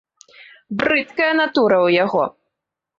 Брыдкая 0.79 1.29
натура 1.43 1.77
ў 1.87 1.89
яго! 2.03 2.23